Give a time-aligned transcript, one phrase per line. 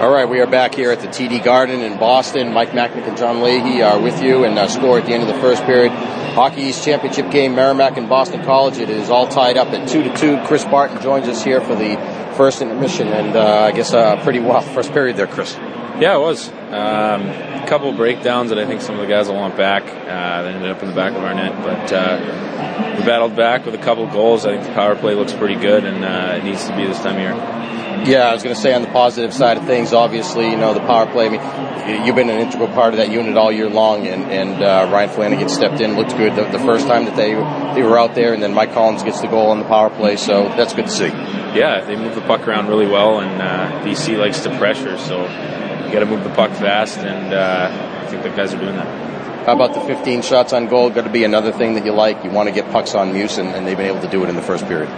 [0.00, 2.54] All right, we are back here at the TD Garden in Boston.
[2.54, 5.28] Mike Macknick and John Leahy are with you and uh, score at the end of
[5.28, 5.92] the first period.
[5.92, 8.78] Hockey East Championship game, Merrimack and Boston College.
[8.78, 10.44] It is all tied up at 2 to 2.
[10.46, 11.96] Chris Barton joins us here for the
[12.34, 15.52] first intermission, and uh, I guess a uh, pretty wild first period there, Chris.
[15.52, 16.48] Yeah, it was.
[16.48, 19.82] Um, a couple breakdowns that I think some of the guys will want back.
[19.82, 23.66] Uh, they ended up in the back of our net, but uh, we battled back
[23.66, 24.46] with a couple goals.
[24.46, 27.00] I think the power play looks pretty good, and uh, it needs to be this
[27.00, 27.60] time of year.
[28.04, 30.72] Yeah, I was going to say on the positive side of things, obviously, you know,
[30.72, 31.26] the power play.
[31.26, 34.62] I mean, you've been an integral part of that unit all year long, and, and
[34.62, 37.34] uh, Ryan Flanagan stepped in, looked good the, the, first time that they
[37.74, 40.16] they were out there, and then Mike Collins gets the goal on the power play,
[40.16, 41.08] so that's good to see.
[41.08, 45.22] Yeah, they move the puck around really well, and uh, BC likes to pressure, so
[45.22, 48.76] you got to move the puck fast, and uh, I think the guys are doing
[48.76, 49.19] that.
[49.50, 50.90] How about the 15 shots on goal?
[50.90, 52.22] Got to be another thing that you like.
[52.22, 54.28] You want to get pucks on Muse, and, and they've been able to do it
[54.28, 54.88] in the first period.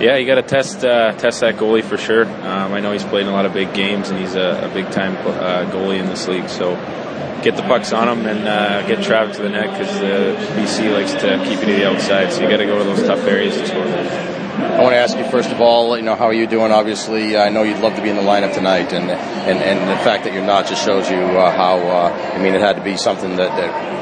[0.00, 2.24] Yeah, you got to test uh, test that goalie for sure.
[2.24, 4.72] Um, I know he's played in a lot of big games, and he's a, a
[4.72, 6.48] big time uh, goalie in this league.
[6.48, 6.74] So
[7.42, 9.94] get the pucks on him and uh, get traffic to the net because
[10.56, 12.32] BC likes to keep you to the outside.
[12.32, 14.38] So you got to go to those tough areas to score.
[14.78, 16.72] I want to ask you first of all, you know, how are you doing?
[16.72, 20.02] Obviously, I know you'd love to be in the lineup tonight, and and, and the
[20.02, 21.78] fact that you're not just shows you uh, how.
[21.78, 23.97] Uh, I mean, it had to be something that, that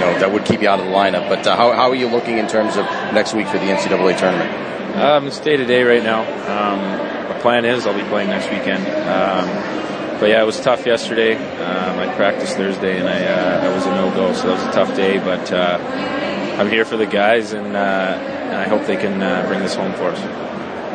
[0.00, 1.28] know that would keep you out of the lineup.
[1.28, 2.84] But uh, how how are you looking in terms of
[3.14, 4.96] next week for the NCAA tournament?
[4.96, 6.22] Um, it's day to day right now.
[6.22, 8.86] Um, my plan is I'll be playing next weekend.
[8.88, 11.34] Um, but yeah, it was tough yesterday.
[11.36, 14.66] Um, I practiced Thursday and I, uh, I was a no go, so that was
[14.66, 15.18] a tough day.
[15.18, 15.78] But uh,
[16.58, 19.74] I'm here for the guys, and, uh, and I hope they can uh, bring this
[19.74, 20.20] home for us.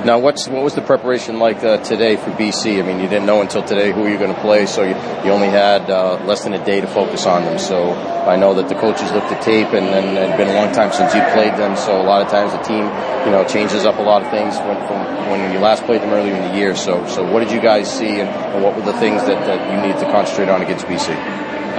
[0.05, 2.77] Now, what's what was the preparation like uh, today for BC?
[2.77, 5.31] I mean, you didn't know until today who you're going to play, so you, you
[5.31, 7.57] only had uh, less than a day to focus on them.
[7.57, 10.71] So I know that the coaches looked at tape, and, and it's been a long
[10.75, 11.75] time since you played them.
[11.75, 12.85] So a lot of times the team,
[13.25, 16.11] you know, changes up a lot of things when, from when you last played them
[16.11, 16.75] earlier in the year.
[16.75, 19.73] So so what did you guys see, and, and what were the things that, that
[19.73, 21.09] you need to concentrate on against BC?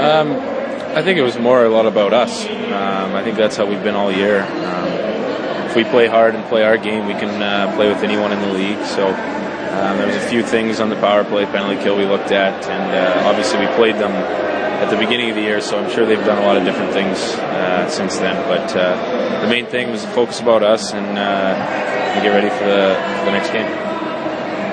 [0.02, 0.32] Um,
[0.98, 2.44] I think it was more a lot about us.
[2.44, 4.42] Um, I think that's how we've been all year.
[4.42, 5.05] Um,
[5.76, 8.48] we play hard and play our game, we can uh, play with anyone in the
[8.48, 8.82] league.
[8.86, 12.32] So um, there was a few things on the power play, penalty kill we looked
[12.32, 15.90] at, and uh, obviously we played them at the beginning of the year, so I'm
[15.90, 18.36] sure they've done a lot of different things uh, since then.
[18.48, 22.48] But uh, the main thing was to focus about us and, uh, and get ready
[22.48, 23.95] for the, for the next game.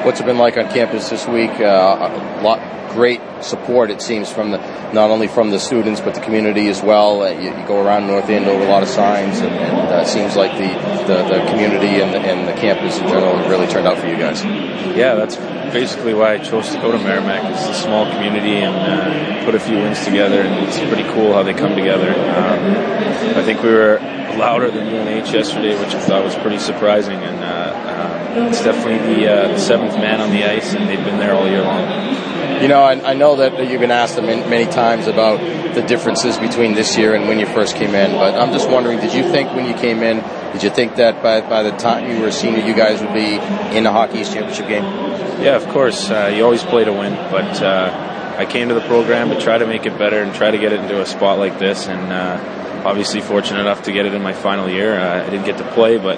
[0.03, 1.51] What's it been like on campus this week?
[1.51, 2.59] Uh, a lot
[2.93, 4.57] great support, it seems, from the
[4.93, 7.23] not only from the students but the community as well.
[7.23, 10.07] Uh, you, you, go around North Andover a lot of signs, and, and uh, it
[10.07, 10.67] seems like the,
[11.07, 14.15] the, the community and the, and the, campus in general really turned out for you
[14.15, 14.43] guys.
[14.95, 15.35] Yeah, that's
[15.73, 17.51] basically why I chose to go to Merrimack.
[17.51, 21.33] It's a small community and uh, put a few wins together, and it's pretty cool
[21.33, 22.09] how they come together.
[22.09, 23.99] Um, I think we were
[24.37, 27.62] louder than UNH yesterday, which I thought was pretty surprising, and uh,
[28.35, 31.47] it's definitely the, uh, the seventh man on the ice, and they've been there all
[31.47, 32.61] year long.
[32.61, 35.39] You know, I, I know that you've been asked many times about
[35.75, 38.99] the differences between this year and when you first came in, but I'm just wondering,
[38.99, 40.23] did you think when you came in,
[40.53, 43.13] did you think that by, by the time you were a senior, you guys would
[43.13, 43.35] be
[43.75, 44.83] in the Hockey East Championship game?
[45.41, 46.09] Yeah, of course.
[46.09, 49.57] Uh, you always play to win, but uh, I came to the program to try
[49.57, 52.13] to make it better and try to get it into a spot like this, and
[52.13, 54.97] uh, obviously fortunate enough to get it in my final year.
[54.97, 56.17] Uh, I didn't get to play, but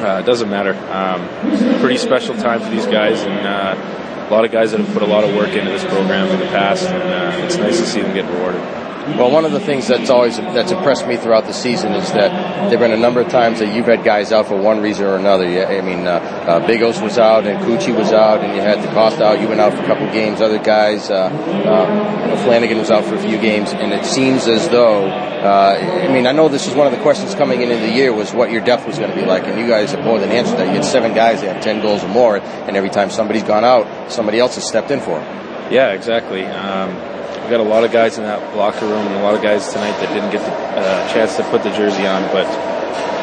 [0.00, 0.74] uh, it doesn't matter.
[0.92, 4.92] Um, pretty special time for these guys, and uh, a lot of guys that have
[4.92, 7.78] put a lot of work into this program in the past, and uh, it's nice
[7.78, 8.89] to see them get rewarded.
[9.00, 12.68] Well, one of the things that's always that's impressed me throughout the season is that
[12.68, 15.16] there've been a number of times that you've had guys out for one reason or
[15.16, 15.46] another.
[15.46, 18.92] I mean, uh, uh, Bigos was out and Cucci was out, and you had Da
[18.92, 19.40] Costa out.
[19.40, 20.40] You went out for a couple games.
[20.40, 24.68] Other guys, uh, uh, Flanagan was out for a few games, and it seems as
[24.68, 25.06] though.
[25.06, 28.12] Uh, I mean, I know this was one of the questions coming into the year
[28.12, 30.30] was what your depth was going to be like, and you guys have more than
[30.30, 30.66] answered that.
[30.66, 33.64] You had seven guys that have ten goals or more, and every time somebody's gone
[33.64, 35.72] out, somebody else has stepped in for them.
[35.72, 36.44] Yeah, exactly.
[36.44, 37.09] Um,
[37.50, 39.66] we got a lot of guys in that locker room and a lot of guys
[39.72, 42.22] tonight that didn't get the uh, chance to put the jersey on.
[42.30, 42.46] But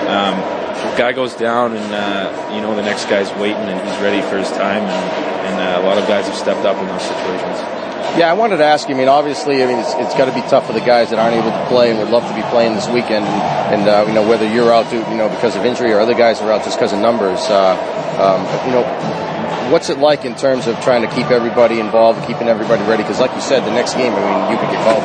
[0.04, 0.36] um,
[0.76, 3.98] if a guy goes down and uh, you know the next guy's waiting and he's
[4.04, 5.04] ready for his time, and,
[5.48, 7.56] and uh, a lot of guys have stepped up in those situations.
[8.20, 8.96] Yeah, I wanted to ask you.
[8.96, 11.20] I mean, obviously, I mean, it's, it's got to be tough for the guys that
[11.20, 13.24] aren't able to play and would love to be playing this weekend.
[13.24, 16.02] And, and uh, you know, whether you're out, to, you know, because of injury or
[16.02, 17.40] other guys are out just because of numbers.
[17.48, 17.80] Uh,
[18.20, 18.84] um, you know,
[19.72, 23.04] what's it like in terms of trying to keep everybody involved keeping everybody ready?
[23.04, 25.04] Because, like you said, the next game, I mean, you could get called.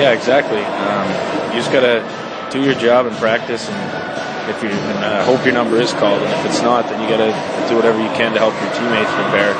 [0.00, 0.62] Yeah, exactly.
[0.62, 1.06] Um,
[1.52, 2.00] you just got to
[2.50, 3.80] do your job and practice, and
[4.50, 7.08] if you and, uh, hope your number is called, and if it's not, then you
[7.08, 7.32] got to
[7.68, 9.54] do whatever you can to help your teammates prepare.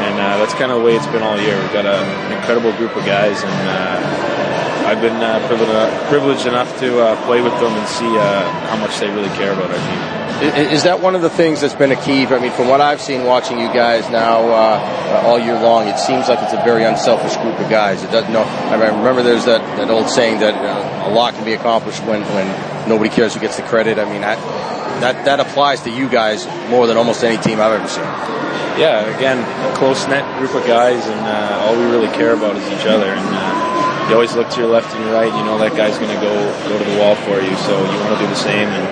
[0.00, 1.56] And uh, that's kind of the way it's been all year.
[1.60, 6.46] We've got a, an incredible group of guys, and uh, I've been uh, privileged, privileged,
[6.46, 9.76] enough to uh, play with them and see how much they really care about our
[9.76, 10.19] team.
[10.40, 12.24] Is that one of the things that's been a key?
[12.24, 15.98] I mean, from what I've seen watching you guys now uh, all year long, it
[15.98, 18.02] seems like it's a very unselfish group of guys.
[18.02, 18.44] It doesn't know.
[18.44, 22.22] I remember there's that, that old saying that uh, a lot can be accomplished when,
[22.22, 23.98] when nobody cares who gets the credit.
[23.98, 24.36] I mean, I,
[25.00, 28.04] that that applies to you guys more than almost any team I've ever seen.
[28.80, 29.44] Yeah, again,
[29.76, 33.12] close knit group of guys, and uh, all we really care about is each other.
[33.12, 35.28] And uh, you always look to your left and your right.
[35.28, 36.32] You know that guy's going to go
[36.68, 38.68] go to the wall for you, so you want to do the same.
[38.68, 38.84] And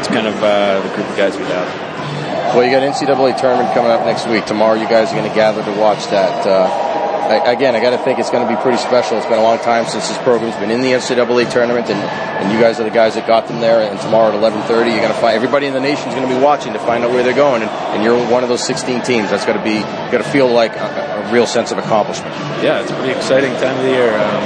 [0.00, 2.56] that's kind of uh, the group of guys we have.
[2.56, 4.46] Well, you got NCAA tournament coming up next week.
[4.46, 6.40] Tomorrow, you guys are going to gather to watch that.
[6.40, 9.18] Uh, again, I got to think it's going to be pretty special.
[9.18, 12.48] It's been a long time since this program's been in the NCAA tournament, and, and
[12.48, 13.84] you guys are the guys that got them there.
[13.84, 16.34] And tomorrow at 11:30, you're going to find everybody in the nation is going to
[16.34, 19.02] be watching to find out where they're going, and, and you're one of those 16
[19.02, 19.28] teams.
[19.28, 22.32] That's got to be got to feel like a, a, real sense of accomplishment.
[22.64, 24.16] Yeah, it's a pretty exciting time of the year.
[24.16, 24.42] Um,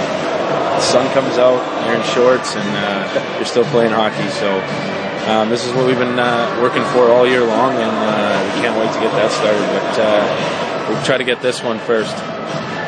[0.74, 4.28] the sun comes out, you're in shorts, and uh, you're still playing hockey.
[4.34, 5.03] So.
[5.26, 8.61] Um, this is what we've been uh, working for all year long, and uh, we
[8.61, 9.65] can't wait to get that started.
[9.73, 12.15] But uh, we'll try to get this one first.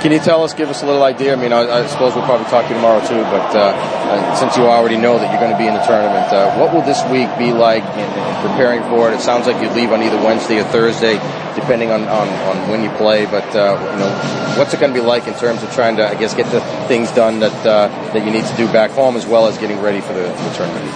[0.07, 1.33] Can you tell us, give us a little idea?
[1.33, 4.37] I mean, I, I suppose we'll probably talk to you tomorrow too, but uh, uh,
[4.37, 6.83] since you already know that you're going to be in the tournament, uh, what will
[6.83, 9.19] this week be like in, in, preparing for it?
[9.19, 11.15] It sounds like you leave on either Wednesday or Thursday,
[11.59, 13.27] depending on, on, on when you play.
[13.27, 16.07] But uh, you know, what's it going to be like in terms of trying to,
[16.07, 19.17] I guess, get the things done that uh, that you need to do back home,
[19.17, 20.87] as well as getting ready for the, for the tournament?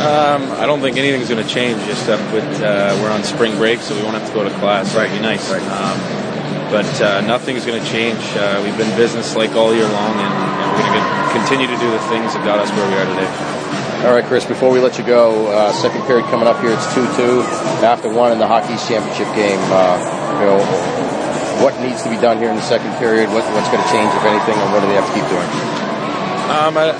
[0.00, 1.84] Um, I don't think anything's going to change.
[1.84, 4.96] Just with uh, we're on spring break, so we won't have to go to class.
[4.96, 5.04] Right.
[5.04, 5.52] It'd be nice.
[5.52, 5.60] Right.
[5.60, 6.23] Um,
[6.74, 8.18] but uh, nothing's going to change.
[8.34, 11.78] Uh, we've been business like all year long, and, and we're going to continue to
[11.78, 13.30] do the things that got us where we are today.
[14.02, 16.82] All right, Chris, before we let you go, uh, second period coming up here, it's
[16.90, 17.46] 2-2.
[17.86, 20.02] After one in the Hockey Championship game, uh,
[20.42, 20.58] you know,
[21.62, 23.30] what needs to be done here in the second period?
[23.30, 25.46] What, what's going to change, if anything, and what do they have to keep doing?
[26.50, 26.90] Um, I,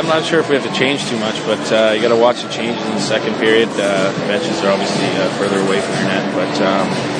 [0.00, 2.20] am not sure if we have to change too much, but uh, you got to
[2.20, 3.68] watch the changes in the second period.
[3.76, 7.17] Uh, the benches are obviously uh, further away from your net, but um,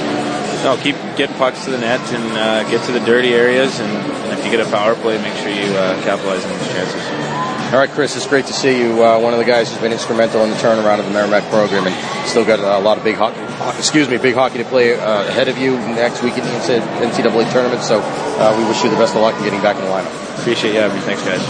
[0.64, 3.78] no, keep getting pucks to the net and uh, get to the dirty areas.
[3.81, 6.69] And, and, if you get a power play, make sure you uh, capitalize on those
[6.69, 7.72] chances.
[7.72, 9.05] All right, Chris, it's great to see you.
[9.05, 11.87] Uh, one of the guys who's been instrumental in the turnaround of the Merrimack program,
[11.87, 13.40] and still got a lot of big hockey.
[13.78, 17.52] Excuse me, big hockey to play uh, ahead of you next week in the NCAA
[17.52, 17.82] tournament.
[17.82, 20.40] So uh, we wish you the best of luck in getting back in the lineup.
[20.40, 21.02] Appreciate you having me.
[21.02, 21.43] Thanks, guys.